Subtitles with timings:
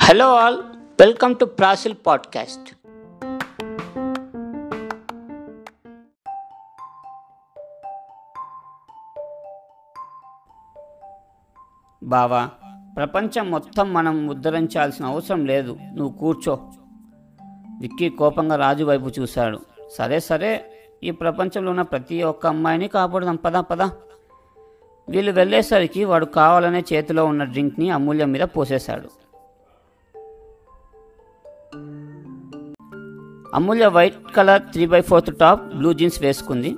[0.00, 0.56] Hello all
[1.00, 2.76] welcome to ప్రాసిల్ podcast
[12.02, 12.50] బావా
[12.96, 15.78] ప్రపంచం మొత్తం మనం ఉద్ధరించాల్సిన అవసరం లేదు.
[15.94, 16.72] నువ్వు కూర్చో.
[17.80, 19.60] విక్కీ కోపంగా రాజు వైపు చూశాడు.
[19.98, 20.72] సరే సరే
[21.04, 23.36] ఈ ప్రపంచంలో ఉన్న ప్రతి ఒక్క అమ్మాయిని కాపాడుదాం.
[23.36, 23.90] పదా పదా.
[25.12, 29.08] వీళ్ళు వెళ్ళేసరికి వాడు కావాలనే చేతిలో ఉన్న డ్రింక్ని అమూల్యం మీద పోసేశాడు.
[33.54, 36.70] Amulya white colour three by fourth top blue jeans వేసుకుంది.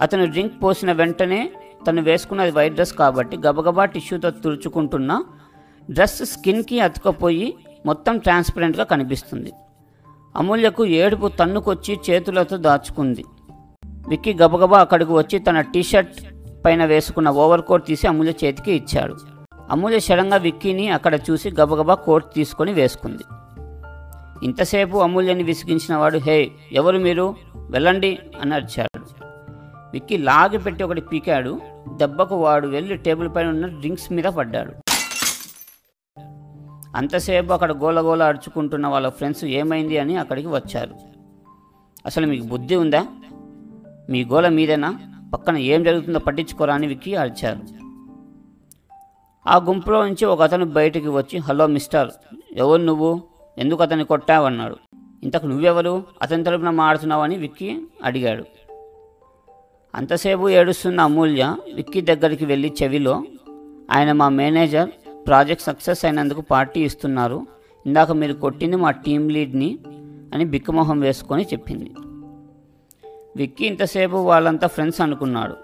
[0.00, 1.40] అతను డ్రింక్ పోసిన వెంటనే
[1.86, 5.12] తను వేసుకున్నది వైట్ డ్రెస్ కాబట్టి గబగబా టిష్యూతో తుడుచుకుంటున్న
[5.90, 7.46] డ్రెస్ స్కిన్కి అతుకపోయి
[7.86, 9.52] మొత్తం ట్రాన్స్పరెంట్గా కనిపిస్తుంది.
[10.36, 13.24] అమూల్యకు ఏడుపు తన్నుకొచ్చి చేతులతో దాచుకుంది.
[14.08, 16.18] విక్కీ గబగబా అక్కడికి వచ్చి తన టీషర్ట్
[16.64, 19.16] పైన వేసుకున్న ఓవర్ కోట్ తీసి అమూల్య చేతికి ఇచ్చాడు.
[19.70, 23.22] అమూల్య సడన్గా విక్కీని అక్కడ చూసి గబగబా కోట్ తీసుకొని వేసుకుంది.
[24.44, 27.34] ఇంతసేపు అమూల్యని విసిగించిన వాడు హే ఎవరు మీరు?
[27.56, 29.24] వెళ్ళండి అని అరిచాడు.
[29.92, 31.60] విక్కీ లాగి పెట్టి ఒకటి పీకాడు.
[31.96, 34.72] దెబ్బకు వాడు వెళ్ళి టేబుల్ పైన ఉన్న డ్రింక్స్ మీద పడ్డాడు.
[36.96, 40.94] అంతసేపు అక్కడ గోలగోల అరుచుకుంటున్న వాళ్ళ ఫ్రెండ్స్ ఏమైంది అని అక్కడికి వచ్చారు.
[42.06, 43.06] అసలు మీకు బుద్ధి ఉందా?
[44.10, 44.98] మీ గోల మీదేనా?
[45.32, 47.58] పక్కన ఏం జరుగుతుందో పట్టించుకోరా అని విక్కి అరిచారు.
[49.46, 52.10] ఆ గుంపులో నుంచి ఒక అతను బయటికి వచ్చి హలో మిస్టర్
[52.56, 53.22] ఎవరు నువ్వు?
[53.58, 54.76] ఎందుకు అతన్ని కొట్టావన్నాడు
[55.22, 56.02] ఇంతకు నువ్వెవరు?
[56.22, 58.44] అతని తరపున మాడుతున్నావని విక్కీ అడిగాడు.
[59.94, 63.24] అంతసేపు ఏడుస్తున్న అమూల్య విక్కీ దగ్గరికి వెళ్ళి చెవిలో
[63.90, 64.90] ఆయన మా మేనేజర్
[65.26, 67.46] ప్రాజెక్ట్ సక్సెస్ అయినందుకు పార్టీ ఇస్తున్నారు.
[67.86, 69.78] ఇందాక మీరు కొట్టింది మా టీం లీడ్ని
[70.34, 71.90] అని బిక్కమొహం వేసుకొని చెప్పింది.
[73.40, 75.56] విక్కీ ఇంతసేపు వాళ్ళంతా ఫ్రెండ్స్ అనుకున్నాడు.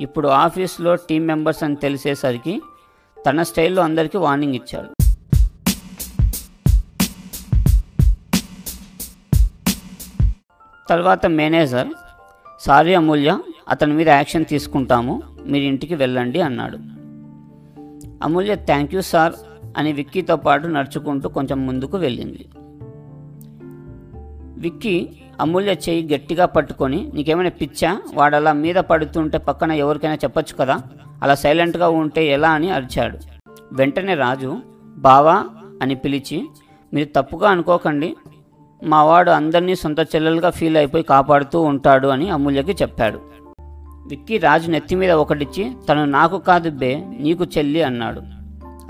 [0.00, 2.62] ఇప్పుడు ఆఫీస్లో టీం మెంబర్స్ అని తెలిసేసరికి
[3.26, 4.88] తన స్టైల్లో అందరికీ వార్నింగ్ ఇచ్చాడు.
[10.88, 11.88] తర్వాత మేనేజర్
[12.60, 13.38] సారీ అమూల్య
[13.68, 16.76] అతని మీద యాక్షన్ తీసుకుంటాము మీరు ఇంటికి వెళ్ళండి అన్నాడు.
[18.24, 19.32] అమూల్య థ్యాంక్ యూ సార్
[19.76, 22.48] అని విక్కీతో పాటు నడుచుకుంటూ కొంచెం ముందుకు వెళ్ళింది.
[24.60, 25.08] విక్కీ
[25.40, 28.02] అమూల్య చేయి గట్టిగా పట్టుకొని నీకేమైనా పిచ్చా?
[28.14, 30.82] వాడు అలా మీద పడుతుంటే పక్కన ఎవరికైనా చెప్పొచ్చు కదా?
[31.22, 33.18] అలా సైలెంట్గా ఉంటే ఎలా అని అరిచాడు.
[33.72, 35.44] వెంటనే రాజు బావా
[35.82, 36.48] అని పిలిచి
[36.94, 38.16] మీరు తప్పుగా అనుకోకండి.
[38.84, 43.20] మావాడు అందరినీ సొంత చెల్లెలుగా ఫీల్ అయిపోయి కాపాడుతూ ఉంటాడు అని అమూల్యకి చెప్పాడు.
[44.08, 48.22] విక్కీ రాజు నెత్తి మీద ఒకటిచ్చి తను నాకు కాదు బే నీకు చెల్లి అన్నాడు.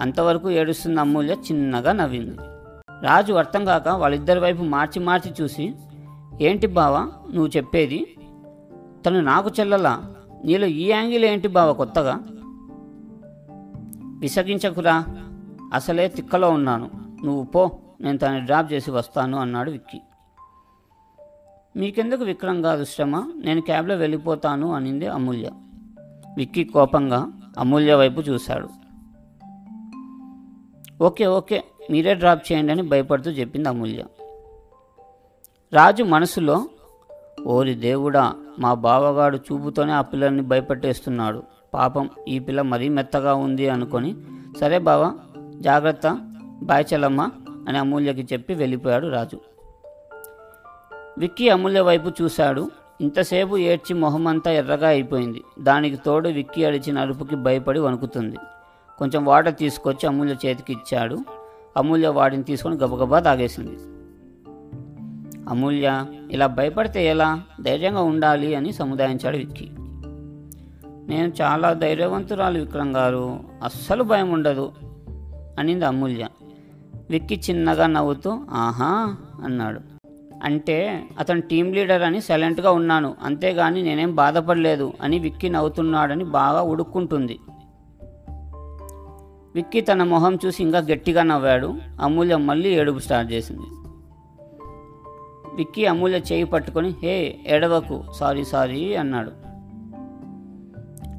[0.00, 2.38] అంతవరకు ఏడుస్తున్న అమూల్య చిన్నగా నవ్వింది.
[3.02, 5.74] రాజు అర్థం కాక వాళ్ళిద్దరి వైపు మార్చి మార్చి చూసి
[6.40, 7.00] ఏంటి బావా
[7.34, 8.16] నువ్వు చెప్పేది?
[9.06, 10.14] తను నాకు చెల్లలా?
[10.44, 12.20] నీలో ఈ యాంగిల్ ఏంటి బావ కొత్తగా?
[14.18, 15.04] విసగించకురా.
[15.72, 16.90] అసలే తిక్కలో ఉన్నాను.
[17.24, 17.70] నువ్వు పో
[18.00, 20.00] నేను తనని డ్రాప్ చేసి వస్తాను అన్నాడు విక్కీ.
[21.76, 23.32] మీకెందుకు విక్రమ్ కాదు శ్రమ?
[23.44, 25.50] నేను క్యాబ్లో వెళ్ళిపోతాను అనింది అమూల్య.
[26.36, 28.68] విక్కీ కోపంగా అమూల్య వైపు చూశాడు.
[31.02, 34.04] ఓకే ఓకే మీరే డ్రాప్ చేయండి అని భయపడుతూ చెప్పింది అమూల్య.
[35.72, 36.68] రాజు మనసులో
[37.46, 41.42] ఓరి దేవుడా మా బావగాడు చూపుతోనే ఆ పిల్లల్ని భయపెట్టేస్తున్నాడు.
[41.74, 44.16] పాపం ఈ పిల్ల మరీ మెత్తగా ఉంది అనుకొని
[44.60, 45.14] సరే బావా
[45.60, 46.18] జాగ్రత్త
[46.62, 47.30] బాయచలమ్మ
[47.68, 49.40] అని అమూల్యకి చెప్పి వెళ్ళిపోయాడు రాజు.
[51.18, 52.70] విక్కీ అమూల్య వైపు చూశాడు.
[53.00, 55.44] ఇంతసేపు ఏడ్చి మొహమంతా ఎర్రగా అయిపోయింది.
[55.60, 58.36] దానికి తోడు విక్కీ అడిచిన అరుపుకి భయపడి వణుకుతుంది.
[58.98, 61.18] కొంచెం వాటర్ తీసుకొచ్చి అమూల్య చేతికి ఇచ్చాడు.
[61.76, 63.95] అమూల్య వాటిని తీసుకొని గబగబా తాగేసింది.
[65.48, 67.42] అమూల్య ఇలా భయపడితే ఎలా?
[67.60, 69.68] ధైర్యంగా ఉండాలి అని సముదాయించాడు విక్కీ.
[71.08, 74.72] నేను చాలా ధైర్యవంతురాలు విక్రమ్ గారు అస్సలు భయం ఉండదు
[75.58, 76.28] అనింది అమూల్య.
[77.10, 79.80] విక్కీ చిన్నగా నవ్వుతూ ఆహా అన్నాడు.
[80.42, 87.38] అంటే అతను టీం లీడర్ అని సైలెంట్గా ఉన్నాను అంతేగాని నేనేం బాధపడలేదు అని విక్కీ నవ్వుతున్నాడని బాగా ఉడుక్కుంటుంది.
[89.54, 91.74] విక్కీ తన మొహం చూసి ఇంకా గట్టిగా నవ్వాడు.
[92.00, 93.85] అమూల్య మళ్ళీ ఏడుపు స్టార్ట్ చేసింది.
[95.56, 99.32] విక్కీ అమూల్య చేయి పట్టుకొని హే ఎడవకు సారీ సారీ అన్నాడు.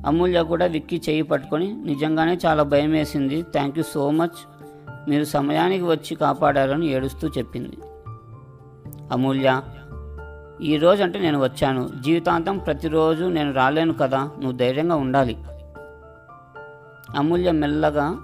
[0.07, 4.39] అమూల్య కూడా విక్కీ చేయి పట్టుకొని నిజంగానే చాలా భయం వేసింది థ్యాంక్ యూ సో మచ్
[5.09, 7.77] మీరు సమయానికి వచ్చి కాపాడారని ఏడుస్తూ చెప్పింది.
[9.11, 9.61] అమూల్య
[10.61, 11.89] ఈరోజు అంటే నేను వచ్చాను.
[12.03, 15.37] జీవితాంతం ప్రతిరోజు నేను రాలేను కదా నువ్వు ధైర్యంగా ఉండాలి.
[17.15, 18.17] అమూల్య మెల్లగా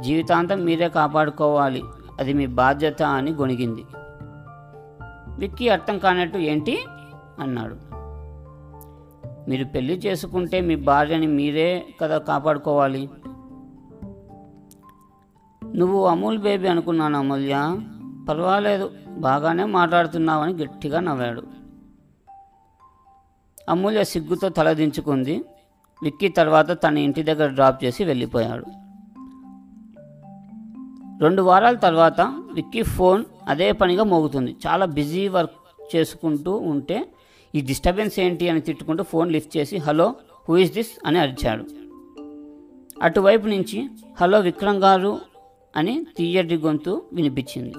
[0.00, 1.82] జీవితాంతం మీరే కాపాడుకోవాలి.
[2.20, 3.84] అది మీ బాధ్యత అని గొణిగింది.
[5.38, 6.84] విక్కీ అర్థం కానట్టు ఏంటి?
[7.40, 7.76] అన్నాడు.
[9.50, 13.10] మీరు పెళ్ళి చేసుకుంటే మీ భార్యని మీరే కదా కాపాడుకోవాలి.
[15.74, 17.76] నువ్వు అమూల్ బేబీ అనుకున్నాను అమూల్య.
[18.28, 21.42] పర్వాలేదు బాగానే మాట్లాడుతున్నావని గట్టిగా నవ్వాడు.
[23.68, 25.44] అమూల్య సిగ్గుతో తలదించుకుంది
[26.02, 28.64] విక్కీ తర్వాత తన ఇంటి దగ్గర డ్రాప్ చేసి వెళ్ళిపోయాడు.
[31.22, 32.20] రెండు వారాల తర్వాత
[32.52, 34.56] విక్కీ ఫోన్ అదే పనిగా మోగుతుంది.
[34.66, 37.06] చాలా బిజీ వర్క్ చేసుకుంటూ ఉంటే
[37.54, 40.14] ఈ డిస్టర్బెన్స్ ఏంటి అని తిట్టుకుంటూ ఫోన్ లిఫ్ట్ చేసి హలో
[40.48, 40.90] హూ ఇస్ దిస్?
[41.06, 41.64] అని అరిచాడు.
[43.02, 43.88] అటువైపు నుంచి
[44.20, 45.18] హలో విక్రమ్ గారు
[45.76, 47.74] అని తీయటి గొంతు వినిపించింది.